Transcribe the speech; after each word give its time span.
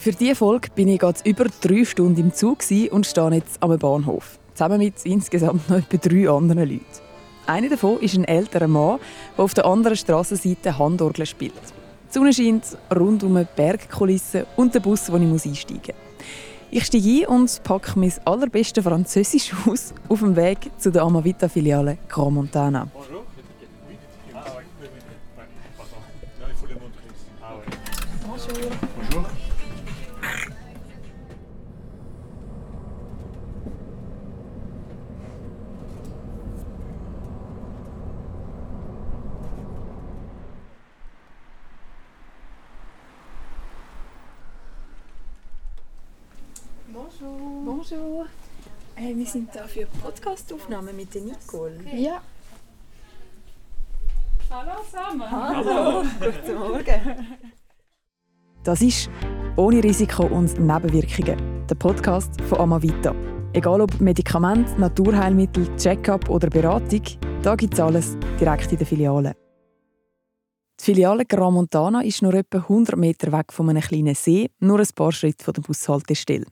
Für 0.00 0.12
diese 0.12 0.34
Folge 0.34 0.70
bin 0.74 0.88
ich 0.88 0.98
gerade 0.98 1.20
über 1.24 1.44
drei 1.60 1.84
Stunden 1.84 2.18
im 2.18 2.32
Zug 2.32 2.60
und 2.90 3.06
stehe 3.06 3.34
jetzt 3.34 3.62
am 3.62 3.78
Bahnhof. 3.78 4.38
Zusammen 4.54 4.78
mit 4.78 4.94
insgesamt 5.04 5.68
noch 5.68 5.76
etwa 5.76 5.96
drei 5.98 6.26
anderen 6.26 6.70
Leuten. 6.70 6.84
Einer 7.46 7.68
davon 7.68 8.00
ist 8.00 8.14
ein 8.14 8.24
älterer 8.24 8.66
Mann, 8.66 8.98
der 9.36 9.44
auf 9.44 9.52
der 9.52 9.66
anderen 9.66 9.98
Strassenseite 9.98 10.78
Handorgel 10.78 11.26
spielt. 11.26 11.52
Die 12.08 12.14
Sonne 12.14 12.32
scheint 12.32 12.64
rund 12.96 13.22
um 13.24 13.36
eine 13.36 13.46
Bergkulisse 13.54 14.46
und 14.56 14.74
den 14.74 14.80
Bus, 14.80 15.12
wo 15.12 15.18
ich 15.18 15.22
einsteigen 15.22 15.82
muss. 15.82 15.94
Ich 16.70 16.86
steige 16.86 17.28
ein 17.28 17.36
und 17.36 17.62
packe 17.62 17.98
mein 17.98 18.14
allerbestes 18.24 18.82
Französisch 18.82 19.52
aus 19.66 19.92
auf 20.08 20.20
dem 20.20 20.34
Weg 20.34 20.70
zu 20.78 20.90
der 20.90 21.02
Amavita-Filiale 21.02 21.98
Grand 22.08 22.32
Montana. 22.32 22.88
Bonjour. 22.94 23.19
Hey, 48.96 49.16
wir 49.16 49.26
sind 49.26 49.50
hier 49.52 49.64
für 49.64 49.86
Podcastaufnahmen 50.02 50.94
mit 50.96 51.14
der 51.14 51.22
Nicole. 51.22 51.78
Okay. 51.86 52.02
Ja. 52.02 52.20
Hallo 54.50 54.82
zusammen. 54.84 55.30
Hallo. 55.30 56.02
Guten 56.20 56.58
Morgen. 56.58 57.38
Das 58.64 58.82
ist 58.82 59.08
«Ohne 59.56 59.82
Risiko 59.82 60.24
und 60.24 60.58
Nebenwirkungen», 60.58 61.66
der 61.66 61.74
Podcast 61.76 62.40
von 62.42 62.58
Amavita. 62.58 63.14
Egal 63.52 63.80
ob 63.80 64.00
Medikament, 64.00 64.78
Naturheilmittel, 64.78 65.74
Check-up 65.76 66.28
oder 66.28 66.50
Beratung, 66.50 67.02
da 67.42 67.54
gibt 67.54 67.74
es 67.74 67.80
alles 67.80 68.18
direkt 68.38 68.72
in 68.72 68.78
der 68.78 68.86
Filiale. 68.86 69.36
Die 70.80 70.84
Filiale 70.86 71.26
Grand 71.26 71.52
Montana 71.52 72.00
ist 72.00 72.22
nur 72.22 72.32
etwa 72.32 72.56
100 72.56 72.96
Meter 72.96 73.30
weg 73.32 73.52
von 73.52 73.68
einem 73.68 73.82
kleinen 73.82 74.14
See, 74.14 74.48
nur 74.60 74.78
ein 74.80 74.88
paar 74.94 75.12
Schritte 75.12 75.44
von 75.44 75.52
der 75.52 75.60
Bushaltestelle. 75.60 76.46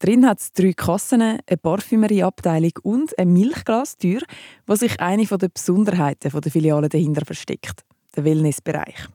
Drin 0.00 0.26
hat 0.26 0.40
es 0.40 0.52
drei 0.52 0.72
Kassen, 0.72 1.22
eine 1.22 1.38
Parfümerieabteilung 1.62 2.72
und 2.82 3.16
eine 3.16 3.30
Milchglastür, 3.30 4.22
wo 4.66 4.74
sich 4.74 4.98
eine 4.98 5.24
der 5.24 5.48
Besonderheiten 5.48 6.32
der 6.32 6.50
Filiale 6.50 6.88
dahinter 6.88 7.24
versteckt, 7.24 7.84
der 8.16 8.24
Wellnessbereich. 8.24 9.06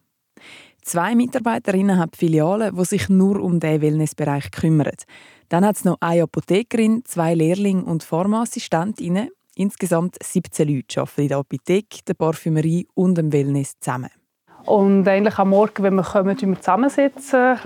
Zwei 0.84 1.16
Mitarbeiterinnen 1.16 1.98
haben 1.98 2.14
Filiale, 2.16 2.72
die 2.72 2.86
sich 2.86 3.10
nur 3.10 3.42
um 3.42 3.60
diesen 3.60 3.82
Wellnessbereich 3.82 4.52
kümmern. 4.52 4.96
Dann 5.50 5.66
hat 5.66 5.76
es 5.76 5.84
noch 5.84 5.98
eine 6.00 6.24
Apothekerin, 6.24 7.04
zwei 7.04 7.34
Lehrlinge 7.34 7.84
und 7.84 8.04
Pharmaassistentinnen. 8.04 9.32
Insgesamt 9.56 10.16
17 10.24 10.70
Leute 10.70 11.02
arbeiten 11.02 11.22
in 11.24 11.28
der 11.28 11.38
Apotheke, 11.40 12.00
der 12.08 12.14
Parfümerie 12.14 12.88
und 12.94 13.18
dem 13.18 13.34
Wellness 13.34 13.74
zusammen. 13.82 14.12
Und 14.66 15.08
eigentlich 15.08 15.38
am 15.38 15.50
Morgen, 15.50 15.84
wenn 15.84 15.96
wir 15.96 16.04
kommen, 16.04 16.38
wir 16.40 16.60
zusammensitzen, 16.60 17.58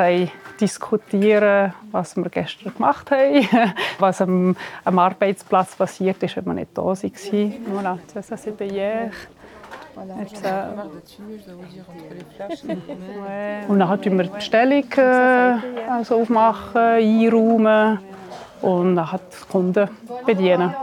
diskutieren, 0.59 1.73
was 1.91 2.17
wir 2.17 2.29
gestern 2.29 2.73
gemacht 2.73 3.09
haben, 3.11 3.47
was 3.99 4.21
am, 4.21 4.55
am 4.83 4.99
Arbeitsplatz 4.99 5.75
passiert 5.75 6.21
ist, 6.23 6.35
wenn 6.35 6.45
wir 6.45 6.53
nicht 6.53 6.77
da 6.77 6.83
waren. 6.83 6.99
Voilà, 7.73 7.97
ça 8.21 8.37
c'était 8.37 8.69
hier. 8.69 9.11
Und 13.67 13.79
dann 13.79 14.01
tun 14.01 14.17
wir 14.17 14.27
die 14.27 14.41
Stellung 14.41 14.91
äh, 14.97 15.57
also 15.89 16.21
aufmachen, 16.21 16.77
einräumen 16.77 17.99
und 18.61 18.95
dann 18.95 19.09
die 19.09 19.51
Kunden 19.51 19.89
bedienen. 20.25 20.73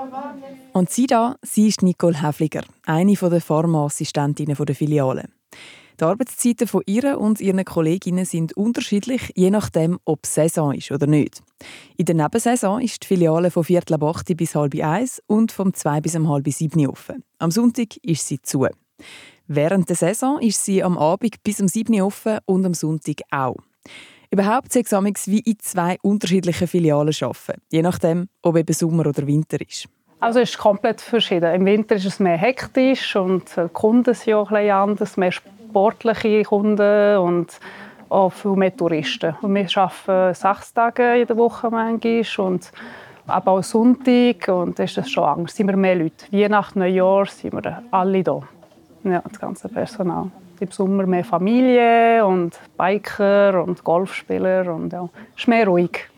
Und 0.73 0.91
sie 0.91 1.07
da, 1.07 1.37
sie 1.41 1.69
ist 1.69 1.83
Nicole 1.83 2.21
Häfliger, 2.23 2.63
eine 2.85 3.15
der 3.15 3.41
Pharmaassistentinnen 3.41 4.55
der 4.55 4.75
Filiale. 4.75 5.25
Die 5.99 6.05
Arbeitszeiten 6.05 6.69
von 6.69 6.83
ihr 6.85 7.19
und 7.19 7.41
ihren 7.41 7.65
Kolleginnen 7.65 8.27
sind 8.27 8.55
unterschiedlich, 8.55 9.33
je 9.35 9.51
nachdem, 9.51 9.99
ob 10.05 10.27
Saison 10.27 10.75
ist 10.75 10.91
oder 10.91 11.07
nicht. 11.07 11.43
In 11.97 12.05
der 12.05 12.15
Nebensaison 12.15 12.83
ist 12.83 13.03
die 13.03 13.07
Filiale 13.07 13.51
von 13.51 13.65
Viertel 13.65 13.95
ab 13.95 14.03
8 14.03 14.37
bis 14.37 14.55
halb 14.55 14.75
eins 14.75 15.23
und 15.27 15.53
vom 15.53 15.73
2 15.73 16.03
bis 16.03 16.15
um 16.15 16.29
halb 16.29 16.47
sieben 16.49 16.87
offen. 16.87 17.25
Am 17.39 17.51
Sonntag 17.51 17.97
ist 18.03 18.29
sie 18.29 18.43
zu. 18.43 18.67
Während 19.47 19.89
der 19.89 19.97
Saison 19.97 20.39
ist 20.39 20.63
sie 20.63 20.83
am 20.83 20.99
Abend 20.99 21.43
bis 21.43 21.61
um 21.61 21.69
7 21.69 22.03
offen 22.03 22.39
und 22.45 22.67
am 22.67 22.75
Sonntag 22.75 23.23
auch. 23.31 23.57
Überhaupt 24.31 24.73
sechs 24.73 24.93
wie 25.27 25.41
in 25.41 25.59
zwei 25.61 25.97
unterschiedlichen 26.03 26.69
Filialen 26.69 27.15
arbeiten, 27.21 27.63
je 27.71 27.81
nachdem, 27.81 28.29
ob 28.43 28.57
eben 28.57 28.75
Sommer 28.75 29.07
oder 29.07 29.27
Winter 29.27 29.59
ist. 29.61 29.89
Also 30.27 30.41
es 30.41 30.51
ist 30.51 30.59
komplett 30.59 31.01
verschieden. 31.01 31.55
Im 31.55 31.65
Winter 31.67 31.95
ist 31.95 32.05
es 32.05 32.19
mehr 32.19 32.37
hektisch 32.37 33.15
und 33.15 33.45
die 33.57 33.69
Kunden 33.73 34.13
sind 34.13 34.35
auch 34.35 34.51
ein 34.51 34.57
bisschen 34.57 34.73
anders, 34.73 35.17
mehr 35.17 35.31
sportliche 35.31 36.43
Kunden 36.43 37.19
und 37.19 37.61
auch 38.09 38.31
viel 38.31 38.57
mehr 38.57 38.77
Touristen. 38.77 39.37
Und 39.41 39.55
wir 39.55 39.69
arbeiten 39.77 40.35
sechs 40.35 40.75
Tage 40.75 41.21
in 41.21 41.29
der 41.29 41.37
Woche 41.37 41.71
manchmal 41.71 42.25
und 42.39 42.73
aber 43.29 43.53
auch 43.53 43.63
Sonntag 43.63 44.49
und 44.49 44.81
ist 44.81 44.97
das 44.97 45.09
schon 45.09 45.23
anders. 45.23 45.55
Sind 45.55 45.69
wir 45.69 45.77
mehr 45.77 45.95
Leute. 45.95 46.27
Weihnachten, 46.33 46.81
Neujahr 46.81 47.27
sind 47.27 47.53
wir 47.53 47.85
alle 47.93 48.25
da. 48.25 48.41
Ja, 49.05 49.23
das 49.23 49.39
ganze 49.39 49.69
Personal. 49.69 50.33
Im 50.59 50.71
Sommer 50.73 51.07
mehr 51.07 51.25
Familie 51.25 52.27
und 52.27 52.59
Biker 52.77 53.63
und 53.63 53.85
Golfspieler 53.85 54.75
und 54.75 54.93
ja, 54.93 55.09
es 55.37 55.43
ist 55.43 55.47
mehr 55.47 55.69
ruhig. 55.69 56.09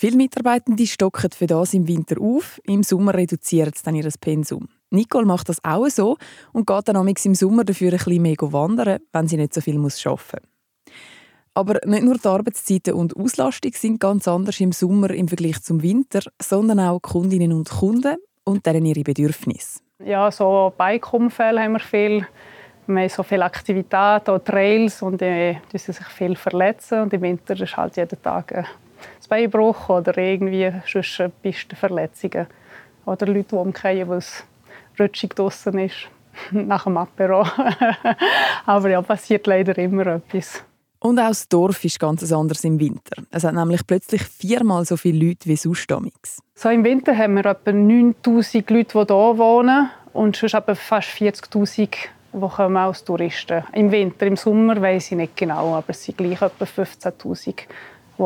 Viele 0.00 0.16
Mitarbeitende 0.16 0.86
stocken 0.86 1.28
für 1.30 1.46
das 1.46 1.74
im 1.74 1.86
Winter 1.86 2.18
auf, 2.22 2.58
im 2.64 2.82
Sommer 2.82 3.12
reduzieren 3.12 3.70
sie 3.76 3.82
dann 3.84 3.94
ihr 3.94 4.08
Pensum. 4.18 4.66
Nicole 4.88 5.26
macht 5.26 5.50
das 5.50 5.62
auch 5.62 5.88
so 5.90 6.16
und 6.54 6.66
geht 6.66 6.88
dann 6.88 7.06
im 7.06 7.34
Sommer 7.34 7.64
dafür 7.64 7.92
ein 7.92 7.98
bisschen 7.98 8.22
mehr 8.22 8.36
wandern, 8.40 9.00
wenn 9.12 9.28
sie 9.28 9.36
nicht 9.36 9.52
so 9.52 9.60
viel 9.60 9.76
arbeiten 9.76 9.82
muss. 9.82 10.34
Aber 11.52 11.80
nicht 11.84 12.02
nur 12.02 12.16
die 12.16 12.26
Arbeitszeiten 12.26 12.94
und 12.94 13.14
Auslastung 13.14 13.72
sind 13.74 14.00
ganz 14.00 14.26
anders 14.26 14.58
im 14.60 14.72
Sommer 14.72 15.10
im 15.10 15.28
Vergleich 15.28 15.60
zum 15.60 15.82
Winter, 15.82 16.20
sondern 16.40 16.80
auch 16.80 17.02
Kundinnen 17.02 17.52
und 17.52 17.68
Kunden 17.68 18.16
und 18.44 18.64
deren 18.64 18.86
ihre 18.86 19.02
Bedürfnisse. 19.02 19.80
Ja, 20.02 20.30
so 20.30 20.72
Bike-Unfälle 20.78 21.60
haben 21.60 21.72
wir 21.72 21.80
viel. 21.80 22.26
Wir 22.86 23.02
haben 23.02 23.08
so 23.10 23.22
viele 23.22 23.44
Aktivitäten, 23.44 24.30
auch 24.30 24.38
Trails 24.38 25.02
und 25.02 25.20
die, 25.20 25.58
die 25.70 25.76
sich 25.76 25.98
viel 26.06 26.36
verletzen. 26.36 27.02
Und 27.02 27.12
im 27.12 27.20
Winter 27.20 27.60
ist 27.60 27.76
halt 27.76 27.98
jeden 27.98 28.22
Tag 28.22 28.64
ein 29.00 29.28
Beinbruch 29.28 29.88
oder 29.88 30.16
irgendwie 30.18 30.72
sonst 30.86 31.22
Pistenverletzungen. 31.42 32.46
Oder 33.06 33.26
Leute, 33.26 33.48
die 33.50 33.54
umkehren, 33.54 34.08
weil 34.08 34.18
es 34.18 34.44
rutschig 34.98 35.34
draußen 35.34 35.78
ist, 35.78 36.08
nach 36.50 36.84
dem 36.84 36.96
Apero. 36.96 37.46
Aber 38.66 38.90
ja, 38.90 39.02
passiert 39.02 39.46
leider 39.46 39.76
immer 39.78 40.06
etwas. 40.06 40.62
Und 41.02 41.18
auch 41.18 41.28
das 41.28 41.48
Dorf 41.48 41.82
ist 41.84 41.98
ganz 41.98 42.30
anders 42.30 42.62
im 42.62 42.78
Winter. 42.78 43.22
Es 43.30 43.44
hat 43.44 43.54
nämlich 43.54 43.86
plötzlich 43.86 44.22
viermal 44.22 44.84
so 44.84 44.98
viele 44.98 45.28
Leute 45.28 45.48
wie 45.48 45.56
sonst 45.56 45.90
So 46.54 46.68
Im 46.68 46.84
Winter 46.84 47.16
haben 47.16 47.36
wir 47.36 47.46
etwa 47.46 47.72
9000 47.72 48.70
Leute, 48.70 49.06
die 49.06 49.14
hier 49.14 49.38
wohnen 49.38 49.90
und 50.12 50.36
sonst 50.36 50.54
etwa 50.54 50.74
fast 50.74 51.08
40'000 51.08 51.88
die 52.32 52.48
kommen 52.48 52.76
als 52.76 53.04
Touristen. 53.04 53.64
Im 53.72 53.90
Winter, 53.90 54.26
im 54.26 54.36
Sommer 54.36 54.80
weiß 54.80 55.12
ich 55.12 55.16
nicht 55.16 55.36
genau, 55.36 55.74
aber 55.74 55.90
es 55.90 56.04
sind 56.04 56.18
gleich 56.18 56.40
etwa 56.40 56.64
15'000, 56.64 57.62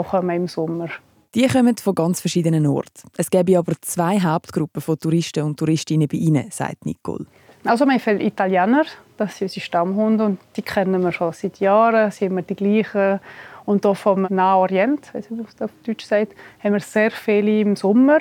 die 0.02 0.08
kommen 0.08 0.36
im 0.36 0.48
Sommer. 0.48 0.88
Die 1.34 1.46
kommen 1.48 1.76
von 1.76 1.94
ganz 1.94 2.20
verschiedenen 2.20 2.66
Orten. 2.66 3.08
Es 3.16 3.30
gäbe 3.30 3.58
aber 3.58 3.72
zwei 3.80 4.20
Hauptgruppen 4.20 4.80
von 4.80 4.98
Touristen 4.98 5.42
und 5.42 5.58
Touristinnen 5.58 6.06
bei 6.06 6.16
Ihnen, 6.16 6.50
sagt 6.50 6.86
Nicole. 6.86 7.26
Also 7.64 7.86
wir 7.86 7.92
haben 7.92 8.00
viele 8.00 8.22
Italiener, 8.22 8.84
das 9.16 9.38
sind 9.38 9.46
unsere 9.46 9.64
Stammhunde 9.64 10.24
und 10.26 10.38
die 10.56 10.62
kennen 10.62 11.02
wir 11.02 11.12
schon 11.12 11.32
seit 11.32 11.58
Jahren, 11.60 12.10
sind 12.10 12.28
immer 12.28 12.42
die 12.42 12.54
gleichen. 12.54 13.20
Und 13.64 13.84
hier 13.84 13.94
vom 13.94 14.26
Nahen 14.28 14.58
Orient, 14.58 15.10
wie 15.14 15.34
man 15.34 15.46
auf 15.46 15.70
Deutsch 15.86 16.04
sagt, 16.04 16.34
haben 16.62 16.74
wir 16.74 16.80
sehr 16.80 17.10
viele 17.10 17.60
im 17.60 17.74
Sommer 17.74 18.18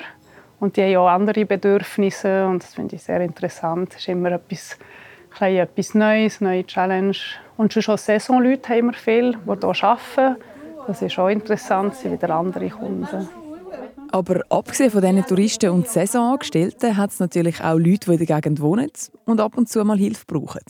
und 0.58 0.76
die 0.76 0.82
haben 0.82 0.96
auch 0.96 1.08
andere 1.08 1.44
Bedürfnisse 1.44 2.46
und 2.46 2.62
das 2.62 2.74
finde 2.74 2.96
ich 2.96 3.02
sehr 3.02 3.20
interessant. 3.20 3.90
Es 3.92 4.00
ist 4.00 4.08
immer 4.08 4.32
etwas, 4.32 4.78
etwas 5.38 5.94
Neues, 5.94 6.40
eine 6.40 6.50
neue 6.50 6.66
Challenge. 6.66 7.16
Und 7.58 7.74
schon 7.74 7.98
Saisonleute 7.98 8.74
haben 8.74 8.86
wir 8.86 8.94
viele, 8.94 9.32
die 9.32 9.60
hier 9.60 9.84
arbeiten 9.84 10.36
das 10.86 11.02
ist 11.02 11.18
auch 11.18 11.28
interessant, 11.28 11.94
sind 11.94 12.12
wieder 12.12 12.34
andere 12.34 12.68
Kunden. 12.68 13.28
Aber 14.10 14.42
abgesehen 14.48 14.90
von 14.90 15.00
diesen 15.00 15.26
Touristen 15.26 15.70
und 15.70 15.88
Saisonangestellten 15.88 16.96
hat 16.96 17.10
es 17.10 17.18
natürlich 17.18 17.60
auch 17.60 17.76
Leute, 17.76 18.10
die 18.10 18.12
in 18.12 18.26
der 18.26 18.40
Gegend 18.40 18.60
wohnen 18.60 18.90
und 19.24 19.40
ab 19.40 19.56
und 19.56 19.68
zu 19.68 19.84
mal 19.84 19.98
Hilfe 19.98 20.24
brauchen. 20.26 20.62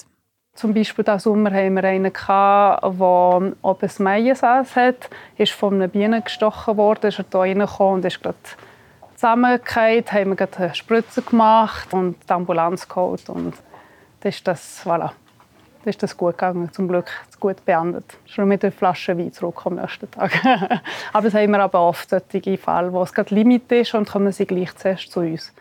Zum 0.55 0.73
Beispiel 0.73 1.05
diesen 1.05 1.19
Sommer 1.19 1.51
hatten 1.53 1.75
wir 1.75 1.85
einen, 1.85 2.13
der 2.13 2.79
oben 2.83 3.57
ein 3.63 3.91
Maiensaß 3.99 4.77
hat. 4.77 5.11
Er 5.37 5.43
ist 5.43 5.53
von 5.53 5.75
einer 5.75 5.89
Biene 5.89 6.23
gestochen 6.23 6.77
worden, 6.77 7.09
ist 7.09 7.19
er 7.19 7.25
hier 7.31 7.41
reingekommen 7.41 7.95
und 7.95 8.05
ist 8.05 8.23
gerade 8.23 8.37
zusammengefallen. 9.15 10.05
haben 10.11 10.39
wir 10.39 10.49
eine 10.57 10.75
Spritze 10.75 11.23
gemacht 11.23 11.93
und 11.93 12.17
die 12.29 12.33
Ambulanz 12.33 12.89
geholt. 12.89 13.29
Und 13.29 13.55
das 14.21 14.37
ist 14.37 14.47
das, 14.47 14.87
voilà. 14.87 15.11
Ist 15.87 16.03
das 16.03 16.17
gut 16.17 16.39
gegangen, 16.39 16.73
zum 16.73 16.89
Glück 16.89 17.11
gut 17.41 17.65
beendet. 17.65 18.05
Schon 18.27 18.49
mit 18.49 18.63
der 18.63 18.73
Flasche 18.73 19.17
Wein 19.19 19.33
zurück 19.33 19.63
am 19.65 19.77
nächsten 19.77 20.11
Tag. 20.11 20.33
aber 21.13 21.29
es 21.29 21.35
haben 21.35 21.51
wir 21.51 21.61
aber 21.61 21.81
oft 21.89 22.11
solche 22.11 22.59
Fälle, 22.59 22.93
wo 22.93 23.03
es 23.03 23.13
gerade 23.13 23.35
Limit 23.35 23.71
ist 23.73 23.95
und 23.95 24.09
kommen 24.09 24.33
sie 24.33 24.47
gleich 24.47 24.75
zuerst 24.77 25.11
zu 25.13 25.21
uns. 25.21 25.53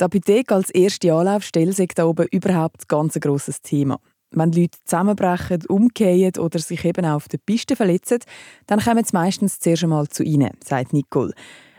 Die 0.00 0.04
Apotheke 0.04 0.54
als 0.54 0.70
erste 0.70 1.12
Anlaufstelle 1.12 1.70
ist 1.70 1.98
da 1.98 2.06
oben 2.06 2.26
überhaupt 2.30 2.88
ganz 2.88 3.16
ein 3.16 3.20
grosses 3.20 3.60
Thema. 3.60 3.98
Wenn 4.30 4.52
Leute 4.52 4.78
zusammenbrechen, 4.84 5.66
umkehren 5.68 6.42
oder 6.42 6.58
sich 6.58 6.84
eben 6.84 7.04
auf 7.04 7.28
der 7.28 7.38
Piste 7.38 7.76
verletzen, 7.76 8.20
dann 8.66 8.80
kommen 8.80 9.04
sie 9.04 9.14
meistens 9.14 9.60
zuerst 9.60 9.84
einmal 9.84 10.08
zu 10.08 10.22
ihnen, 10.22 10.50
sagt 10.64 10.92
Nicole. 10.92 11.34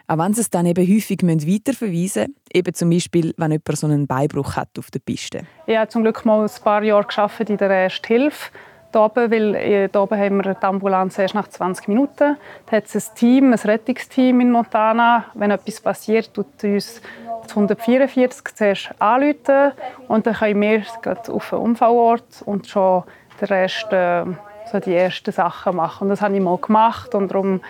Auch 0.07 0.17
wenn 0.17 0.33
sie 0.33 0.41
es 0.41 0.49
dann 0.49 0.65
eben 0.65 0.85
häufig 0.85 1.19
weiterverweisen 1.23 2.23
müssen, 2.23 2.35
eben 2.53 2.73
zum 2.73 2.89
Beispiel, 2.89 3.33
wenn 3.37 3.51
jemand 3.51 3.77
so 3.77 3.87
einen 3.87 4.05
Beinbruch 4.07 4.55
hat 4.55 4.69
auf 4.77 4.91
der 4.91 4.99
Piste. 4.99 5.41
Ich 5.65 5.77
habe 5.77 5.87
zum 5.87 6.03
Glück 6.03 6.25
mal 6.25 6.43
ein 6.43 6.63
paar 6.63 6.83
Jahre 6.83 7.07
in 7.47 7.57
der 7.57 7.69
Erste 7.69 8.07
Hilfe 8.07 8.49
hier 8.93 9.01
oben, 9.01 9.31
weil 9.31 9.57
hier 9.57 10.01
oben 10.01 10.19
haben 10.19 10.43
wir 10.43 10.53
die 10.53 10.65
Ambulanz 10.65 11.17
erst 11.17 11.35
nach 11.35 11.47
20 11.47 11.87
Minuten. 11.87 12.37
Da 12.65 12.77
hat 12.77 12.85
es 12.85 12.95
ein 12.95 13.15
Team, 13.15 13.53
ein 13.53 13.59
Rettungsteam 13.59 14.39
in 14.39 14.51
Montana. 14.51 15.25
Wenn 15.33 15.51
etwas 15.51 15.81
passiert, 15.81 16.33
tut 16.33 16.63
uns 16.63 17.01
144 17.49 18.55
zuerst 18.55 18.89
anrufen 18.99 19.71
und 20.07 20.25
dann 20.25 20.33
können 20.33 20.61
wir 20.61 20.83
auf 21.29 21.49
den 21.49 21.59
Unfallort 21.59 22.43
und 22.45 22.67
schon 22.67 23.03
den 23.41 23.47
Rest, 23.47 23.91
äh, 23.91 24.25
so 24.71 24.79
die 24.79 24.95
ersten 24.95 25.31
Sachen 25.31 25.75
machen. 25.75 26.03
Und 26.03 26.09
das 26.09 26.21
habe 26.21 26.35
ich 26.35 26.41
mal 26.41 26.57
gemacht 26.57 27.13
und 27.15 27.31
darum 27.31 27.61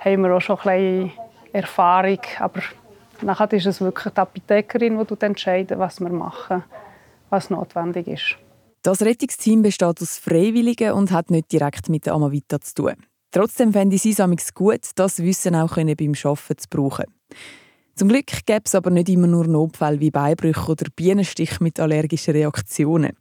haben 0.00 0.22
wir 0.22 0.34
auch 0.34 0.40
schon 0.40 0.58
ein 0.64 1.10
bisschen 1.10 1.12
Erfahrung. 1.52 2.20
Aber 2.38 2.62
nachher 3.22 3.52
ist 3.52 3.66
es 3.66 3.80
wirklich 3.80 4.12
die 4.12 4.20
Apothekerin, 4.20 5.04
die 5.06 5.24
entscheidet, 5.24 5.78
was 5.78 6.00
wir 6.00 6.10
machen, 6.10 6.64
was 7.30 7.50
notwendig 7.50 8.08
ist. 8.08 8.36
Das 8.82 9.02
Rettungsteam 9.02 9.62
besteht 9.62 10.02
aus 10.02 10.18
Freiwilligen 10.18 10.92
und 10.92 11.12
hat 11.12 11.30
nicht 11.30 11.52
direkt 11.52 11.88
mit 11.88 12.06
der 12.06 12.14
Amavita 12.14 12.60
zu 12.60 12.74
tun. 12.74 12.94
Trotzdem 13.30 13.72
fände 13.72 13.96
ich 13.96 14.04
es 14.04 14.54
gut, 14.54 14.90
das 14.96 15.22
Wissen 15.22 15.54
auch 15.54 15.76
beim 15.76 15.88
Arbeiten 15.88 16.58
zu 16.58 16.68
brauchen. 16.68 17.06
Zum 17.94 18.08
Glück 18.08 18.26
gäbe 18.46 18.62
es 18.64 18.74
aber 18.74 18.90
nicht 18.90 19.08
immer 19.10 19.26
nur 19.26 19.46
Notfälle 19.46 20.00
wie 20.00 20.10
Beinbrüche 20.10 20.70
oder 20.70 20.86
Bienenstich 20.96 21.60
mit 21.60 21.78
allergischen 21.78 22.32
Reaktionen. 22.32 23.12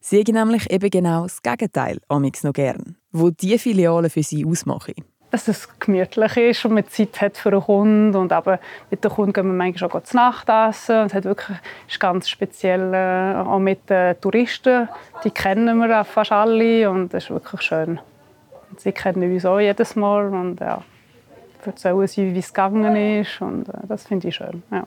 Sie 0.00 0.22
nämlich 0.22 0.70
eben 0.70 0.88
genau 0.88 1.24
das 1.24 1.42
Gegenteil, 1.42 1.98
amix 2.08 2.44
noch 2.44 2.52
gern, 2.52 2.96
wo 3.10 3.30
die 3.30 3.58
Filiale 3.58 4.08
für 4.08 4.22
sie 4.22 4.46
ausmachen. 4.46 4.94
Dass 5.30 5.46
es 5.46 5.68
gemütlich 5.78 6.36
ist 6.36 6.64
und 6.64 6.74
man 6.74 6.88
Zeit 6.88 7.20
hat 7.20 7.36
für 7.36 7.50
einen 7.50 7.66
Hund 7.66 8.16
und 8.16 8.32
aber 8.32 8.58
mit 8.90 9.04
dem 9.04 9.16
Hund 9.16 9.32
gehen 9.32 9.46
wir 9.46 9.52
manchmal 9.52 9.90
auch 9.90 10.02
zu 10.02 10.16
Nacht 10.16 10.48
essen. 10.48 11.06
Es 11.06 11.14
hat 11.14 11.24
wirklich, 11.24 11.56
ist 11.88 12.00
ganz 12.00 12.28
speziell 12.28 12.92
äh, 12.92 13.36
auch 13.36 13.60
mit 13.60 13.88
den 13.88 14.20
Touristen, 14.20 14.88
die 15.22 15.30
kennen 15.30 15.78
wir 15.78 16.04
fast 16.04 16.32
alle 16.32 16.90
und 16.90 17.14
das 17.14 17.24
ist 17.24 17.30
wirklich 17.30 17.62
schön. 17.62 18.00
Sie 18.76 18.92
kennen 18.92 19.32
uns 19.32 19.44
auch 19.44 19.60
jedes 19.60 19.94
Mal 19.94 20.28
und 20.28 20.60
ja, 20.60 20.82
erzählen 21.66 22.06
sie, 22.06 22.34
wie 22.34 22.38
es 22.38 22.52
gegangen 22.52 22.96
ist. 23.20 23.40
Und 23.40 23.68
äh, 23.68 23.72
das 23.88 24.06
finde 24.06 24.28
ich 24.28 24.36
schön. 24.36 24.62
Ja. 24.70 24.84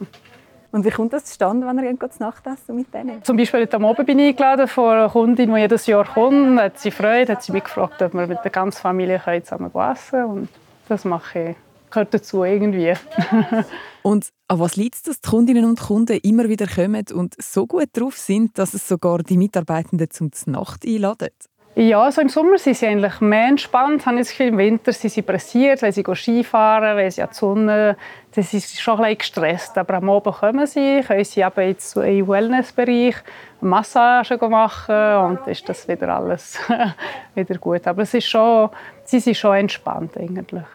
Und 0.74 0.86
wie 0.86 0.90
kommt 0.90 1.14
das 1.14 1.26
zustande, 1.26 1.68
wenn 1.68 1.78
ihr 1.78 2.10
zu 2.10 2.20
Nacht 2.20 2.48
essen 2.48 2.76
mit 2.76 2.92
denen? 2.92 3.24
Zum 3.24 3.38
Beispiel 3.38 3.62
heute 3.62 3.78
Abend 3.78 4.08
bin 4.08 4.18
ich 4.18 4.30
eingeladen 4.30 4.68
von 4.68 4.90
einer 4.90 5.08
Kundin, 5.08 5.54
die 5.54 5.62
jedes 5.62 5.86
Jahr 5.86 6.04
kommt. 6.04 6.60
Hat 6.60 6.80
sie 6.80 6.90
Freude, 6.90 7.34
hat 7.34 7.44
sie 7.44 7.52
mich 7.52 7.66
gefragt, 7.66 8.02
ob 8.02 8.16
wir 8.16 8.26
mit 8.26 8.40
der 8.44 8.50
ganzen 8.50 8.82
Familie 8.82 9.22
zusammen 9.44 9.72
essen 9.72 10.10
können. 10.10 10.26
Und 10.32 10.50
das 10.90 11.06
mache 11.06 11.50
ich, 11.52 11.56
gehört 11.92 12.12
dazu 12.16 12.44
irgendwie. 12.44 12.92
und 14.02 14.30
an 14.48 14.60
was 14.60 14.76
liegt 14.76 14.96
es, 14.96 15.04
dass 15.04 15.22
die 15.22 15.30
Kundinnen 15.30 15.66
und 15.66 15.80
Kunden 15.80 16.18
immer 16.24 16.50
wieder 16.50 16.66
kommen 16.66 17.06
und 17.14 17.36
so 17.40 17.68
gut 17.68 17.90
drauf 17.94 18.18
sind, 18.18 18.58
dass 18.58 18.74
es 18.74 18.88
sogar 18.88 19.20
die 19.20 19.38
Mitarbeitenden 19.38 20.10
zum 20.10 20.32
Nacht 20.48 20.88
einladen? 20.88 21.30
Ja, 21.76 22.04
also 22.04 22.22
im 22.22 22.30
Sommer 22.30 22.60
sind 22.60 22.78
sie 22.78 22.86
eigentlich 22.86 23.20
mehr 23.20 23.48
entspannt. 23.48 24.06
Habe 24.06 24.18
ich 24.18 24.28
das 24.28 24.30
Gefühl, 24.30 24.48
Im 24.50 24.58
Winter 24.60 24.94
sind 24.94 25.10
sie 25.10 25.24
pressiert, 25.24 25.82
weil 25.82 25.92
sie 25.92 26.04
Skifahren, 26.14 26.96
weil 26.96 27.10
sie 27.10 27.24
an 27.24 27.30
die 27.32 27.36
Sonne, 27.36 27.98
das 28.32 28.54
ist 28.54 28.80
schon 28.80 29.00
ein 29.00 29.18
gestresst. 29.18 29.76
Aber 29.80 29.96
am 29.96 30.08
Abend 30.08 30.36
kommen 30.36 30.68
sie, 30.68 31.02
können 31.02 31.26
sie 31.26 31.42
eben 31.42 31.68
jetzt 31.68 31.96
im 31.96 32.28
Wellnessbereich 32.28 33.16
Massagen 33.60 34.52
machen 34.52 34.96
und 34.96 35.40
dann 35.40 35.48
ist 35.48 35.68
das 35.68 35.88
wieder 35.88 36.10
alles 36.10 36.60
wieder 37.36 37.58
gut. 37.58 37.88
Aber 37.88 38.04
es 38.04 38.14
ist 38.14 38.28
schon, 38.28 38.70
sie 39.04 39.20
sind 39.20 39.38
schon 39.38 39.56
entspannt 39.56 40.16
eigentlich. 40.16 40.66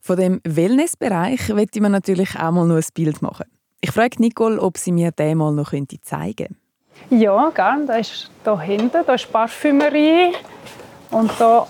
Von 0.00 0.16
dem 0.16 0.40
Wellnessbereich 0.44 1.48
möchte 1.48 1.80
mir 1.80 1.90
natürlich 1.90 2.36
auch 2.36 2.52
mal 2.52 2.66
noch 2.66 2.76
ein 2.76 2.84
Bild 2.94 3.20
machen. 3.20 3.46
Ich 3.80 3.90
frage 3.90 4.20
Nicole, 4.20 4.60
ob 4.60 4.78
sie 4.78 4.92
mir 4.92 5.10
den 5.10 5.38
mal 5.38 5.52
noch 5.52 5.72
zeigen 5.72 6.36
könnte. 6.36 6.61
Ja, 7.10 7.50
gerne. 7.50 7.86
Da 7.86 7.96
ist 7.96 8.30
hier 8.44 8.60
hinten, 8.60 9.04
da 9.06 9.14
ist 9.14 9.26
die 9.26 9.32
Parfümerie 9.32 10.32
und 11.10 11.30
da 11.38 11.66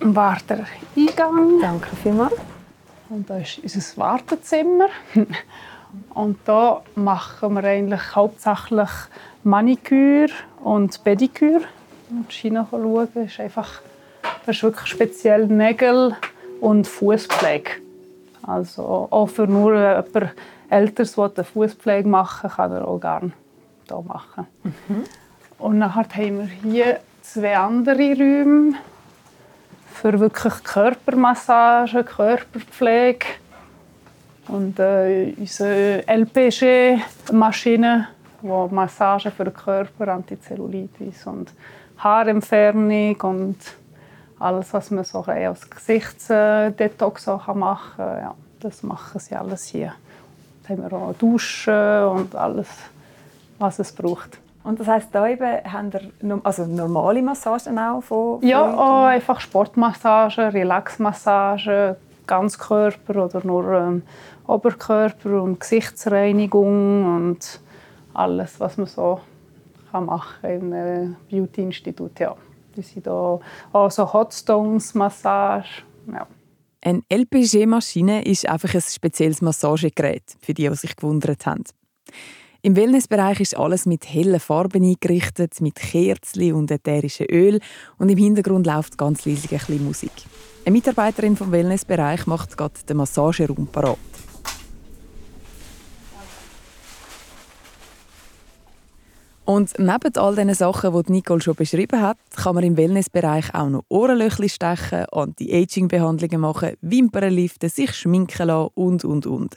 war 0.00 0.38
der 0.48 0.66
Eingang. 0.96 1.60
Danke 1.60 1.96
vielmals. 2.02 2.34
Und 3.08 3.28
da 3.28 3.38
ist 3.38 3.58
unser 3.62 3.96
Wartezimmer. 3.96 4.88
Und 6.12 6.36
da 6.44 6.82
machen 6.96 7.54
wir 7.54 7.64
eigentlich 7.64 8.14
hauptsächlich 8.14 8.90
Maniküre 9.42 10.30
und 10.62 11.02
Pediküre. 11.02 11.62
Und 12.10 12.30
schauen, 12.30 13.08
ist 13.14 13.40
einfach, 13.40 13.80
das 14.44 14.56
ist 14.56 14.62
wirklich 14.62 14.86
speziell 14.86 15.46
Nägel 15.46 16.14
und 16.60 16.86
Fußpflege. 16.86 17.70
Also 18.42 19.08
auch 19.10 19.28
für 19.28 19.46
nur 19.46 19.74
jemand 19.74 20.34
Älteres, 20.68 21.14
der 21.14 21.44
Fußpflege 21.44 22.06
machen 22.06 22.50
kann 22.50 22.72
er 22.72 22.86
auch 22.86 23.00
gerne 23.00 23.32
hier 23.88 24.02
machen. 24.02 24.46
Mhm. 24.62 25.04
Und 25.58 25.80
dann 25.80 25.94
haben 25.94 26.08
wir 26.14 26.44
hier 26.44 27.00
zwei 27.22 27.56
andere 27.56 28.14
Räume 28.14 28.74
für 29.92 30.20
wirklich 30.20 30.62
Körpermassage, 30.62 32.04
Körperpflege 32.04 33.26
und 34.46 34.78
äh, 34.78 35.34
unsere 35.36 36.06
LPG-Maschine, 36.06 38.08
wo 38.40 38.68
Massage 38.68 39.30
für 39.30 39.44
den 39.44 39.54
Körper, 39.54 40.08
Antizellulitis 40.08 41.26
und 41.26 41.52
Haarentfernung 41.98 43.20
und 43.22 43.56
alles, 44.38 44.72
was 44.72 44.90
man 44.90 45.04
so 45.04 45.20
als 45.22 45.68
Gesichtsdetox 45.68 47.26
machen 47.26 47.92
kann. 47.96 48.20
Ja, 48.20 48.34
das 48.60 48.82
machen 48.82 49.20
sie 49.20 49.34
alles 49.34 49.66
hier. 49.66 49.94
Dann 50.66 50.84
haben 50.84 50.90
wir 50.90 50.98
auch 50.98 51.14
Duschen 51.14 52.04
und 52.04 52.36
alles 52.36 52.68
was 53.58 53.78
es 53.78 53.92
braucht. 53.92 54.38
Und 54.64 54.80
das 54.80 54.86
heisst, 54.86 55.08
da 55.12 55.26
eben 55.26 55.64
haben 55.64 55.92
wir 55.92 56.40
also 56.42 56.66
normale 56.66 57.22
Massagen 57.22 57.78
auch 57.78 58.02
von, 58.02 58.40
von 58.40 58.48
Ja, 58.48 58.74
auch 58.74 59.04
einfach 59.04 59.40
Sportmassagen, 59.40 60.50
Relaxmassagen, 60.50 61.96
Ganzkörper 62.26 63.24
oder 63.24 63.44
nur 63.44 63.72
ähm, 63.72 64.02
Oberkörper 64.46 65.42
und 65.42 65.60
Gesichtsreinigung 65.60 67.16
und 67.16 67.60
alles, 68.12 68.60
was 68.60 68.76
man 68.76 68.86
so 68.86 69.20
kann 69.90 70.06
machen 70.06 70.50
im 70.50 70.72
äh, 70.72 71.08
Beauty-Institut. 71.30 72.20
Ja. 72.20 72.36
Die 72.76 72.82
sind 72.82 73.06
da 73.06 73.40
auch 73.72 73.90
so 73.90 74.12
Hotstones-Massage. 74.12 75.82
Ja. 76.12 76.26
Eine 76.80 77.02
LPG-Maschine 77.08 78.22
ist 78.24 78.48
einfach 78.48 78.74
ein 78.74 78.80
spezielles 78.80 79.40
Massagegerät, 79.40 80.22
für 80.40 80.54
die, 80.54 80.68
die 80.68 80.74
sich 80.76 80.94
gewundert 80.94 81.44
haben. 81.46 81.64
Im 82.68 82.76
Wellnessbereich 82.76 83.40
ist 83.40 83.56
alles 83.56 83.86
mit 83.86 84.04
hellen 84.12 84.38
Farben 84.40 84.84
eingerichtet, 84.84 85.58
mit 85.62 85.76
Kerzen 85.76 86.52
und 86.52 86.70
ätherischen 86.70 87.24
Öl 87.24 87.60
und 87.96 88.10
im 88.10 88.18
Hintergrund 88.18 88.66
läuft 88.66 88.98
ganz 88.98 89.24
leise 89.24 89.48
ein 89.56 89.82
Musik. 89.82 90.12
Eine 90.66 90.74
Mitarbeiterin 90.74 91.34
vom 91.34 91.50
Wellnessbereich 91.50 92.26
macht 92.26 92.58
gerade 92.58 92.74
den 92.86 92.98
Massageraum 92.98 93.68
parat. 93.68 93.96
Und 99.46 99.72
neben 99.78 100.16
all 100.16 100.36
diesen 100.36 100.52
Sachen, 100.52 101.02
die 101.04 101.12
Nicole 101.12 101.40
schon 101.40 101.54
beschrieben 101.54 102.02
hat, 102.02 102.18
kann 102.36 102.54
man 102.54 102.64
im 102.64 102.76
Wellnessbereich 102.76 103.54
auch 103.54 103.70
noch 103.70 103.84
Ohrenlöchli 103.88 104.50
stechen, 104.50 105.06
Anti-Aging-Behandlungen 105.10 106.42
machen, 106.42 106.74
Wimpern 106.82 107.32
liften, 107.32 107.70
sich 107.70 107.94
schminken 107.94 108.48
lassen 108.48 108.72
und, 108.74 109.06
und, 109.06 109.24
und. 109.24 109.56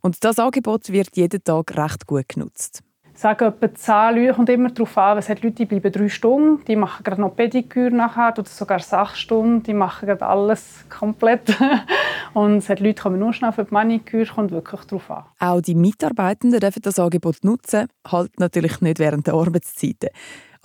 Und 0.00 0.22
das 0.24 0.38
Angebot 0.38 0.90
wird 0.90 1.16
jeden 1.16 1.42
Tag 1.42 1.76
recht 1.76 2.06
gut 2.06 2.28
genutzt. 2.28 2.82
Ich 3.16 3.22
sage 3.22 3.46
etwa 3.46 3.74
10 3.74 4.14
Leute, 4.14 4.34
kommt 4.34 4.50
immer 4.50 4.70
darauf 4.70 4.98
an, 4.98 5.16
es 5.16 5.30
hat 5.30 5.42
Leute, 5.42 5.54
die 5.54 5.64
bleiben 5.64 5.90
drei 5.90 6.06
Stunden, 6.10 6.62
die 6.66 6.76
machen 6.76 7.02
gerade 7.02 7.22
noch 7.22 7.34
Pediküre 7.34 7.90
nachher 7.90 8.34
oder 8.36 8.46
sogar 8.46 8.78
sechs 8.78 9.18
Stunden, 9.18 9.62
die 9.62 9.72
machen 9.72 10.06
gerade 10.06 10.26
alles 10.26 10.84
komplett. 10.90 11.56
Und 12.34 12.58
es 12.58 12.68
hat 12.68 12.80
Leute 12.80 13.00
kommen 13.00 13.18
nur 13.18 13.32
schnell 13.32 13.52
für 13.52 13.64
die 13.64 13.72
Maniküre, 13.72 14.26
kommt 14.26 14.50
wirklich 14.50 14.82
darauf 14.82 15.10
an. 15.10 15.24
Auch 15.38 15.62
die 15.62 15.74
Mitarbeitenden 15.74 16.60
dürfen 16.60 16.82
das 16.82 16.98
Angebot 16.98 17.42
nutzen, 17.42 17.86
halt 18.06 18.38
natürlich 18.38 18.82
nicht 18.82 18.98
während 18.98 19.26
der 19.26 19.32
Arbeitszeiten. 19.32 20.10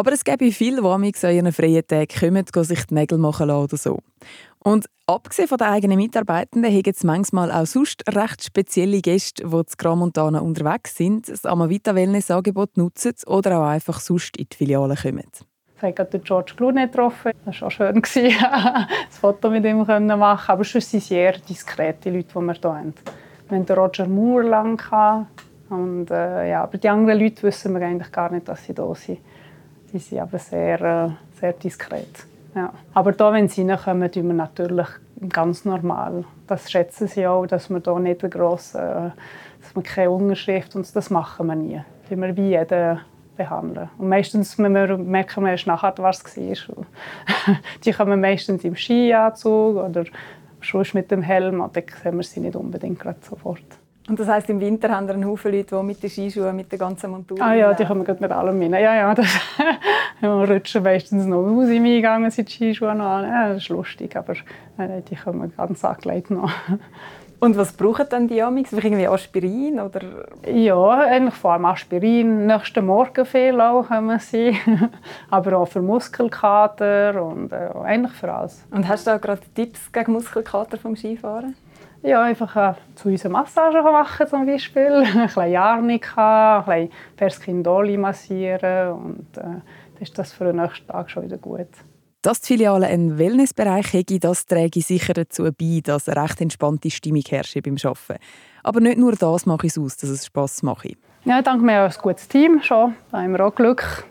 Aber 0.02 0.14
es 0.14 0.24
gibt 0.24 0.42
viele, 0.56 0.82
die 0.82 0.88
an 1.28 1.36
ihren 1.36 1.52
freien 1.52 1.86
Tagen 1.86 2.08
kommen, 2.08 2.44
sich 2.64 2.88
die 2.88 2.94
Nägel 2.96 3.20
machen 3.20 3.50
lassen 3.50 3.64
oder 3.66 3.78
so. 3.78 4.00
Und 4.58 4.88
abgesehen 5.06 5.48
von 5.48 5.60
den 5.60 5.68
eigenen 5.68 5.98
Mitarbeitenden 5.98 6.74
haben 6.74 6.92
es 6.92 7.04
manchmal 7.04 7.52
auch 7.52 7.68
sonst 7.68 8.04
recht 8.10 8.44
spezielle 8.44 9.00
Gäste, 9.02 9.44
die 9.44 9.66
zu 9.68 9.78
Gramontana 9.78 10.40
unterwegs 10.40 10.98
sind, 10.98 11.30
das 11.30 11.46
Amavita 11.46 11.94
Wellness 11.94 12.32
Angebot 12.32 12.78
nutzen 12.78 13.14
oder 13.28 13.60
auch 13.60 13.68
einfach 13.68 14.00
sonst 14.00 14.38
in 14.38 14.48
die 14.52 14.58
Filiale 14.58 14.96
kommen. 14.96 15.30
Ich 15.78 15.84
habe 15.84 15.94
gerade 15.94 16.18
George 16.18 16.54
Clooney 16.58 16.88
getroffen. 16.88 17.34
Das 17.46 17.62
war 17.62 17.68
auch 17.68 17.72
schön, 17.72 17.96
ein 17.96 18.02
Foto 19.12 19.52
mit 19.52 19.64
ihm 19.66 19.78
machen 19.78 20.10
Aber 20.10 20.64
sonst 20.64 20.90
sind 20.90 21.04
sehr 21.04 21.34
diskrete 21.34 22.10
Leute, 22.10 22.28
die 22.34 22.40
wir 22.40 22.54
hier 22.56 22.72
haben. 22.72 22.96
Wir 23.50 23.60
hatten 23.60 23.72
Roger 23.72 24.08
Moore 24.08 24.48
lange. 24.48 25.28
Und, 25.70 26.10
äh, 26.10 26.50
ja, 26.50 26.64
aber 26.64 26.80
die 26.80 26.90
anderen 26.90 27.20
Leute 27.20 27.44
wissen 27.44 27.76
wir 27.76 27.86
eigentlich 27.86 28.12
gar 28.12 28.32
nicht, 28.32 28.48
dass 28.48 28.66
sie 28.66 28.74
da 28.74 28.96
sind. 28.96 29.20
Die 29.92 30.00
sind 30.00 30.20
aber 30.20 30.40
sehr, 30.40 30.82
äh, 30.82 31.10
sehr 31.40 31.54
diskret. 31.54 32.26
Ja. 32.56 32.72
Aber 32.94 33.12
da, 33.12 33.32
wenn 33.34 33.48
sie 33.48 33.64
reinkommen, 33.64 34.12
tun 34.12 34.28
wir 34.28 34.34
natürlich 34.34 34.88
ganz 35.30 35.66
normal. 35.66 36.26
Das 36.48 36.72
schätzen 36.72 37.08
sie 37.08 37.28
auch, 37.28 37.46
dass 37.46 37.70
wir 37.70 37.80
da 37.80 37.98
nicht 38.00 38.22
gross, 38.22 38.76
äh, 38.76 39.12
dass 39.62 39.76
wir 39.76 39.84
keine 39.84 40.12
Unterschrift 40.12 40.76
und 40.76 40.94
das 40.96 41.10
machen 41.10 41.48
wir 41.48 41.56
nie. 41.56 41.82
Das 42.10 42.18
wir 42.20 42.36
wie 42.36 42.52
jeden 42.52 43.00
behandeln. 43.38 43.90
Und 43.98 44.10
meistens 44.10 44.58
merken 44.58 45.44
wir 45.44 45.52
erst 45.52 45.68
nachher, 45.68 45.94
was 45.98 46.24
es 46.38 46.70
war. 46.70 46.86
die 47.86 47.92
kommen 47.92 48.20
meistens 48.22 48.64
im 48.64 48.76
Skianzug 48.76 49.78
oder 49.78 50.06
schon 50.60 50.86
mit 50.94 51.10
dem 51.12 51.22
Helm, 51.22 51.62
und 51.62 51.76
dann 51.76 51.84
sehen 52.04 52.18
wir 52.18 52.24
sie 52.24 52.40
nicht 52.40 52.56
unbedingt 52.56 53.04
sofort. 53.24 53.64
Und 54.12 54.20
das 54.20 54.28
heisst, 54.28 54.50
im 54.50 54.60
Winter 54.60 54.90
haben 54.90 55.08
wir 55.08 55.14
einen 55.14 55.26
Haufen 55.26 55.54
Leute, 55.54 55.74
die 55.74 55.84
mit 55.84 56.04
den 56.04 56.10
Skischuhen, 56.10 56.54
mit 56.54 56.70
der 56.70 56.78
ganzen 56.78 57.12
Montur... 57.12 57.38
Ah 57.40 57.54
ja, 57.54 57.74
die 57.74 57.86
kommen 57.86 58.06
mit 58.06 58.30
allem 58.30 58.62
rein. 58.62 58.74
Ja, 58.74 58.94
ja, 58.94 59.16
das, 59.16 59.26
wir 60.20 60.30
rutschen 60.30 60.84
meistens 60.84 61.26
noch 61.26 61.38
aus 61.38 61.70
im 61.70 61.86
Eingang, 61.86 62.30
sind 62.30 62.50
die 62.50 62.52
Skischuhe 62.52 62.94
noch 62.94 63.06
an. 63.06 63.24
Ja, 63.24 63.48
das 63.48 63.60
ist 63.60 63.70
lustig, 63.70 64.18
aber 64.18 64.34
äh, 64.78 65.02
die 65.10 65.16
kommen 65.16 65.54
ganz 65.56 65.86
angelegt 65.86 66.30
noch. 66.30 66.52
Und 67.40 67.56
was 67.56 67.72
brauchen 67.72 68.06
dann 68.10 68.28
die 68.28 68.42
Amix? 68.42 68.74
Irgendwie 68.74 69.08
Aspirin 69.08 69.80
oder? 69.80 70.02
Ja, 70.46 70.90
eigentlich 70.90 71.36
vor 71.36 71.54
allem 71.54 71.64
Aspirin. 71.64 72.48
Nächsten 72.48 72.86
Morgen 72.86 73.26
viel 73.26 73.62
auch 73.62 73.90
haben 73.90 74.20
sie, 74.20 74.58
aber 75.30 75.58
auch 75.58 75.70
für 75.70 75.82
Muskelkater 75.82 77.24
und 77.24 77.54
äh, 77.54 77.70
eigentlich 77.82 78.12
für 78.12 78.34
alles. 78.34 78.68
Und 78.72 78.90
hast 78.90 79.08
du 79.08 79.12
da 79.12 79.18
gerade 79.20 79.42
Tipps 79.56 79.90
gegen 79.90 80.12
Muskelkater 80.12 80.78
vom 80.78 80.98
Skifahren? 80.98 81.56
Ja, 82.04 82.24
einfach 82.24 82.56
äh, 82.56 82.74
zu 82.96 83.10
unseren 83.10 83.34
Massagen 83.34 83.84
machen 83.84 84.28
zum 84.28 84.46
Beispiel, 84.46 85.04
ein 85.06 85.28
bisschen 85.28 85.56
Arnika, 85.56 86.60
ein 86.60 86.88
bisschen 86.88 86.90
Perskindoli 87.16 87.98
massieren 87.98 88.94
und 88.94 89.38
äh, 89.38 89.42
dann 89.42 89.62
ist 90.00 90.18
das 90.18 90.34
für 90.34 90.46
den 90.46 90.56
nächsten 90.56 90.88
Tag 90.88 91.12
schon 91.12 91.24
wieder 91.24 91.38
gut. 91.38 91.68
Dass 92.24 92.42
die 92.42 92.48
Filiale 92.48 92.88
einen 92.88 93.18
Wellnessbereich 93.18 93.94
hätte, 93.94 94.20
das 94.20 94.46
trägt 94.46 94.76
sicher 94.76 95.14
dazu 95.14 95.44
bei, 95.44 95.82
dass 95.84 96.08
eine 96.08 96.22
recht 96.22 96.42
entspannte 96.42 96.90
Stimmung 96.90 97.24
herrscht 97.28 97.58
beim 97.64 97.78
Arbeiten. 97.84 98.24
Aber 98.64 98.80
nicht 98.80 98.98
nur 98.98 99.14
das 99.14 99.46
mache 99.46 99.68
ich 99.68 99.78
aus, 99.78 99.98
dass 99.98 100.10
es 100.10 100.26
Spass 100.26 100.64
macht. 100.64 100.98
Ja, 101.24 101.38
ich 101.38 101.46
denke, 101.46 101.72
ein 101.72 101.94
gutes 102.02 102.28
Team 102.28 102.62
schon. 102.64 102.96
Da 103.12 103.22
haben 103.22 103.34
wir 103.34 103.46
auch 103.46 103.54
Glück. 103.54 104.06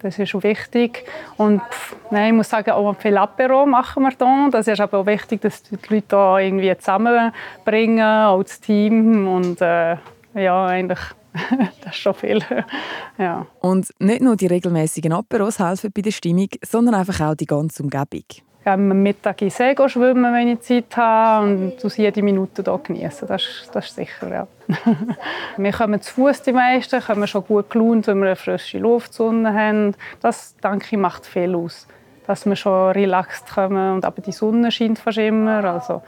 Das 0.00 0.18
ist 0.18 0.28
schon 0.28 0.42
wichtig. 0.42 1.06
Und 1.38 1.62
nein, 2.10 2.28
ich 2.28 2.36
muss 2.36 2.50
sagen, 2.50 2.70
auch 2.72 2.94
viel 2.96 3.16
Apero 3.16 3.64
machen 3.64 4.02
wir 4.02 4.10
hier. 4.10 4.50
Das 4.50 4.68
ist 4.68 4.80
aber 4.80 4.98
auch 4.98 5.06
wichtig, 5.06 5.40
dass 5.40 5.62
die 5.62 5.76
Leute 5.88 6.16
hier 6.16 6.46
irgendwie 6.46 6.76
zusammenbringen, 6.76 8.24
auch 8.26 8.42
das 8.42 8.60
Team. 8.60 9.26
Und 9.26 9.62
äh, 9.62 9.96
ja, 10.34 10.66
eigentlich 10.66 11.00
das 11.82 11.94
ist 11.94 11.96
schon 11.96 12.14
viel. 12.14 12.40
ja. 13.18 13.46
Und 13.60 13.88
nicht 13.98 14.20
nur 14.20 14.36
die 14.36 14.46
regelmäßigen 14.46 15.12
Aperos 15.12 15.58
helfen 15.58 15.92
bei 15.92 16.02
der 16.02 16.12
Stimmung, 16.12 16.48
sondern 16.62 16.94
einfach 16.94 17.20
auch 17.22 17.34
die 17.34 17.46
ganze 17.46 17.82
Umgebung 17.82 18.24
am 18.64 19.02
Mittag 19.02 19.42
in 19.42 19.50
See 19.50 19.74
schwimmen, 19.88 20.32
wenn 20.32 20.48
ich 20.48 20.60
Zeit 20.60 20.96
habe 20.96 21.46
und 21.46 21.84
aus 21.84 21.96
jede 21.96 22.22
Minute 22.22 22.62
hier 22.62 22.78
genießen. 22.78 23.28
Das, 23.28 23.68
das 23.72 23.86
ist 23.86 23.96
sicher, 23.96 24.28
ja. 24.30 24.46
wir 25.56 25.72
kommen 25.72 26.00
zu 26.00 26.14
Fuß 26.14 26.42
die 26.42 26.52
meisten, 26.52 27.00
kommen 27.00 27.26
schon 27.26 27.44
gut 27.44 27.70
gelaunt, 27.70 28.06
wenn 28.06 28.18
wir 28.18 28.26
eine 28.26 28.36
frische 28.36 28.78
Luft 28.78 29.18
haben. 29.18 29.94
Das, 30.20 30.56
denke 30.56 30.86
ich, 30.90 30.98
macht 30.98 31.26
viel 31.26 31.54
aus. 31.54 31.86
Dass 32.26 32.46
wir 32.46 32.56
schon 32.56 32.92
relaxed 32.92 33.46
kommen 33.54 33.96
und 33.96 34.04
aber 34.04 34.22
die 34.22 34.32
Sonne 34.32 34.70
scheint 34.72 34.98
fast 34.98 35.18
immer. 35.18 35.62
Also, 35.64 36.02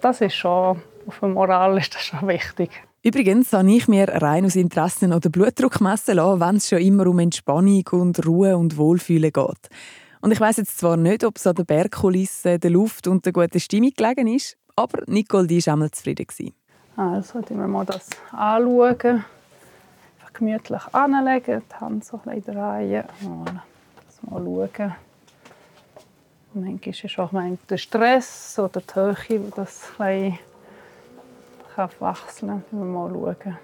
das 0.00 0.20
ist 0.20 0.34
schon, 0.34 0.82
auf 1.06 1.20
der 1.20 1.28
Moral 1.28 1.78
ist 1.78 1.94
das 1.94 2.02
schon 2.02 2.26
wichtig. 2.26 2.70
Übrigens 3.04 3.52
habe 3.52 3.70
ich 3.72 3.88
mir 3.88 4.08
rein 4.08 4.44
aus 4.44 4.54
Interessen 4.54 5.12
oder 5.12 5.28
Blutdruck 5.28 5.80
messen 5.80 6.16
lassen, 6.16 6.40
wenn 6.40 6.56
es 6.56 6.68
schon 6.68 6.78
immer 6.78 7.08
um 7.08 7.18
Entspannung 7.18 7.84
und 7.90 8.24
Ruhe 8.24 8.56
und 8.56 8.76
Wohlfühlen 8.76 9.32
geht. 9.32 9.68
Und 10.22 10.30
ich 10.30 10.38
weiß 10.38 10.58
jetzt 10.58 10.78
zwar 10.78 10.96
nicht, 10.96 11.24
ob 11.24 11.36
es 11.36 11.48
an 11.48 11.56
der 11.56 11.64
Bergkulisse, 11.64 12.60
der 12.60 12.70
Luft 12.70 13.08
und 13.08 13.26
der 13.26 13.32
guten 13.32 13.58
Stimmung 13.58 13.90
gelegen 13.90 14.28
ist, 14.28 14.56
aber 14.76 15.02
Nicole 15.06 15.48
die 15.48 15.58
war 15.58 15.72
einmal 15.72 15.90
zufrieden. 15.90 16.54
Also, 16.96 17.32
sollten 17.32 17.58
wir 17.58 17.66
mal 17.66 17.84
das 17.84 18.08
anschauen. 18.30 19.02
Einfach 19.02 20.32
gemütlich 20.32 20.82
anlegen, 20.92 21.62
die 21.68 21.74
Hand 21.74 22.04
so 22.04 22.20
ein 22.24 22.40
drehen. 22.40 23.02
Das 24.06 24.22
mal 24.30 24.44
schauen. 24.44 24.94
manchmal 26.54 27.04
ist 27.04 27.18
auch 27.18 27.32
der 27.68 27.76
Stress 27.78 28.56
oder 28.60 28.80
die 28.80 28.94
Höhe, 28.94 29.40
die 29.40 29.50
das 29.56 29.90
ein 29.98 30.38
kann 31.74 31.88
wechseln 32.00 32.62
kann. 32.70 32.92
Mal 32.92 33.10
schauen. 33.10 33.58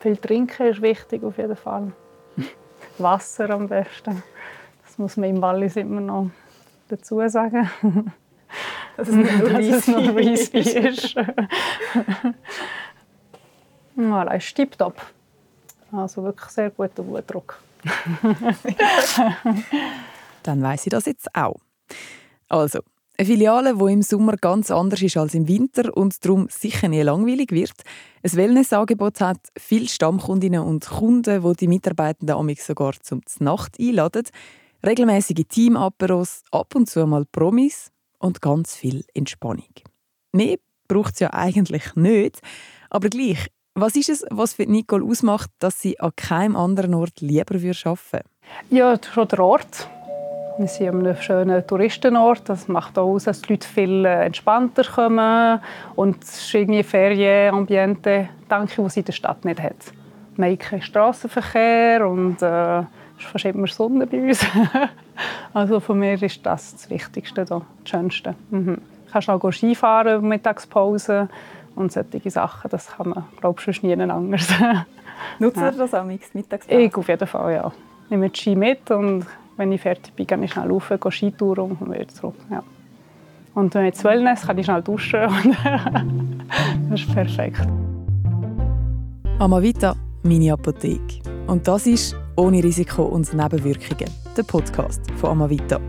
Viel 0.00 0.16
trinken 0.16 0.66
ist 0.68 0.80
wichtig 0.80 1.22
auf 1.22 1.36
jeden 1.36 1.56
Fall. 1.56 1.92
Wasser 2.98 3.50
am 3.50 3.68
besten. 3.68 4.22
Das 4.96 5.02
muss 5.02 5.16
man 5.18 5.28
im 5.28 5.42
Wallis 5.42 5.76
immer 5.76 6.00
noch 6.00 6.30
dazu 6.88 7.20
sagen. 7.28 7.68
Dass 8.96 9.08
es 9.08 9.14
nicht 9.14 9.38
nur 9.88 10.16
Weissbier 10.16 10.88
ist. 10.88 11.14
voilà, 13.94 14.36
ist 14.38 14.54
tipptopp. 14.54 15.02
Also 15.92 16.22
wirklich 16.22 16.50
sehr 16.50 16.70
guter 16.70 17.02
Blutdruck. 17.02 17.60
Dann 20.42 20.62
weiß 20.62 20.86
ich 20.86 20.90
das 20.90 21.04
jetzt 21.04 21.28
auch. 21.34 21.60
Also, 22.48 22.80
eine 23.18 23.26
Filiale, 23.26 23.76
die 23.76 23.92
im 23.92 24.00
Sommer 24.00 24.38
ganz 24.38 24.70
anders 24.70 25.02
ist 25.02 25.18
als 25.18 25.34
im 25.34 25.46
Winter 25.46 25.94
und 25.94 26.24
darum 26.24 26.48
sicher 26.48 26.88
nie 26.88 27.02
langweilig 27.02 27.52
wird. 27.52 27.82
Ein 28.22 28.32
Wellnessangebot 28.32 29.20
hat 29.20 29.40
viele 29.58 29.88
Stammkundinnen 29.88 30.62
und 30.62 30.86
Kunden, 30.88 31.42
die 31.42 31.56
die 31.56 31.68
Mitarbeitenden 31.68 32.54
sogar 32.56 32.94
zum 33.02 33.20
Nacht 33.40 33.78
einladen 33.78 34.24
regelmäßige 34.86 35.44
Teamaperos, 35.48 36.42
ab 36.52 36.74
und 36.74 36.88
zu 36.88 37.06
mal 37.06 37.24
Promis 37.24 37.90
und 38.18 38.40
ganz 38.40 38.76
viel 38.76 39.04
Entspannung. 39.14 39.72
Mehr 40.32 40.56
braucht 40.88 41.14
es 41.14 41.20
ja 41.20 41.32
eigentlich 41.32 41.94
nicht, 41.96 42.40
aber 42.90 43.08
gleich, 43.08 43.48
was 43.74 43.96
ist 43.96 44.08
es, 44.08 44.24
was 44.30 44.54
für 44.54 44.64
Nicole 44.64 45.04
ausmacht, 45.04 45.50
dass 45.58 45.80
sie 45.80 46.00
an 46.00 46.12
keinem 46.16 46.56
anderen 46.56 46.94
Ort 46.94 47.20
lieber 47.20 47.56
arbeiten 47.56 47.98
würde? 48.12 48.24
Ja, 48.70 48.98
schon 49.12 49.28
der 49.28 49.40
Ort. 49.40 49.88
Wir 50.58 50.68
sind 50.68 50.88
an 50.88 51.06
einem 51.06 51.16
schönen 51.20 51.66
Touristenort. 51.66 52.48
Das 52.48 52.68
macht 52.68 52.96
auch 52.96 53.08
aus, 53.08 53.24
dass 53.24 53.42
die 53.42 53.52
Leute 53.52 53.68
viel 53.68 54.06
äh, 54.06 54.24
entspannter 54.24 54.84
kommen. 54.84 55.60
Und 55.96 56.24
es 56.24 56.38
ist 56.38 56.54
irgendwie 56.54 56.82
Ferienambiente, 56.82 58.30
denke 58.50 58.82
das 58.82 58.94
sie 58.94 59.00
in 59.00 59.06
der 59.06 59.12
Stadt 59.12 59.44
nicht 59.44 59.60
hat. 59.60 59.76
Man 60.36 60.52
hat 60.52 60.60
keinen 60.60 60.80
Strassenverkehr 60.80 62.08
und 62.08 62.40
äh, 62.40 62.84
ist 63.18 63.26
fast 63.26 63.44
immer 63.44 63.66
Sonne 63.66 64.06
bei 64.06 64.20
uns. 64.22 64.44
also 65.54 65.80
von 65.80 65.98
mir 65.98 66.20
ist 66.20 66.44
das 66.44 66.72
das 66.72 66.90
Wichtigste, 66.90 67.44
das 67.44 67.62
Schönste. 67.84 68.34
Mhm. 68.50 68.74
Du 68.74 69.12
kannst 69.12 69.30
auch 69.30 69.52
Skifahren, 69.52 70.26
Mittagspause 70.26 71.28
und 71.74 71.92
solche 71.92 72.30
Sachen. 72.30 72.70
Das 72.70 72.88
kann 72.88 73.10
man, 73.10 73.24
glaube 73.40 73.60
ich, 73.66 73.82
nie 73.82 73.94
anders. 73.94 74.48
Nutzt 75.38 75.56
ja. 75.56 75.70
ihr 75.70 75.72
das 75.72 75.94
auch 75.94 76.04
Mittagspause? 76.04 76.80
Ich 76.80 76.94
auf 76.94 77.08
jeden 77.08 77.26
Fall, 77.26 77.54
ja. 77.54 77.72
Ich 78.04 78.10
nehme 78.10 78.30
die 78.30 78.38
Ski 78.38 78.54
mit 78.54 78.90
und 78.90 79.26
wenn 79.56 79.72
ich 79.72 79.80
fertig 79.80 80.12
bin, 80.14 80.26
gehe 80.26 80.44
ich 80.44 80.52
schnell 80.52 80.70
rauf, 80.70 80.88
gehe 80.88 81.10
Skitouren 81.10 81.76
und 81.80 81.92
wieder 81.92 82.08
zurück. 82.08 82.34
Ja. 82.50 82.62
Und 83.54 83.74
wenn 83.74 83.86
ich 83.86 83.94
zu 83.94 84.04
Wellness 84.04 84.46
kann 84.46 84.58
ich 84.58 84.66
schnell 84.66 84.82
duschen. 84.82 85.20
das 86.90 87.00
ist 87.00 87.14
perfekt. 87.14 87.66
Amavita, 89.38 89.96
meine 90.22 90.52
Apotheke. 90.52 91.22
Und 91.46 91.66
das 91.66 91.86
ist 91.86 92.14
ohne 92.36 92.62
Risiko 92.62 93.04
und 93.04 93.32
Nebenwirkungen. 93.32 94.10
Der 94.36 94.42
Podcast 94.42 95.00
von 95.16 95.30
Amavita. 95.30 95.80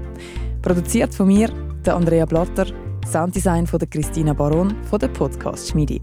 Produziert 0.61 1.13
von 1.13 1.27
mir, 1.27 1.49
der 1.85 1.95
Andrea 1.95 2.25
Blatter, 2.25 2.67
Sounddesign 3.05 3.67
von 3.67 3.79
der 3.79 3.87
Christina 3.87 4.33
Baron 4.33 4.73
von 4.89 4.99
der 4.99 5.09
Podcast 5.09 5.69
Schmiede. 5.69 5.99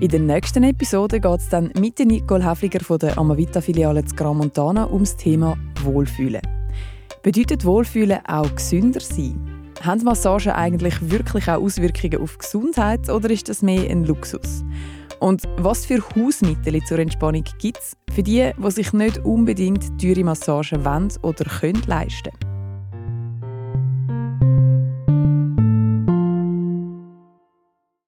In 0.00 0.08
der 0.08 0.20
nächsten 0.20 0.64
Episode 0.64 1.20
geht 1.20 1.40
es 1.40 1.48
dann 1.48 1.70
mit 1.78 2.00
Nicole 2.00 2.44
Häfliger 2.44 2.80
von 2.80 2.98
der 2.98 3.16
Amavita-Filiale 3.16 4.04
zu 4.04 4.16
Gran 4.16 4.38
Montana 4.38 4.90
ums 4.90 5.16
Thema 5.16 5.56
Wohlfühlen. 5.84 6.53
Bedeutet 7.24 7.64
Wohlfühlen 7.64 8.18
auch 8.26 8.54
gesünder 8.54 9.00
sein? 9.00 9.72
Haben 9.82 10.04
Massagen 10.04 10.52
eigentlich 10.52 11.10
wirklich 11.10 11.48
auch 11.48 11.62
Auswirkungen 11.62 12.20
auf 12.20 12.36
Gesundheit 12.36 13.08
oder 13.08 13.30
ist 13.30 13.48
das 13.48 13.62
mehr 13.62 13.90
ein 13.90 14.04
Luxus? 14.04 14.62
Und 15.20 15.44
was 15.56 15.86
für 15.86 16.02
Hausmittel 16.14 16.82
zur 16.82 16.98
Entspannung 16.98 17.44
gibt 17.58 17.78
es 17.78 17.96
für 18.14 18.22
die, 18.22 18.50
die 18.58 18.70
sich 18.70 18.92
nicht 18.92 19.24
unbedingt 19.24 19.98
teure 19.98 20.22
Massagen 20.22 20.84
wollen 20.84 21.14
oder 21.22 21.44
können 21.46 21.82
leisten 21.86 22.30
können? 22.30 22.53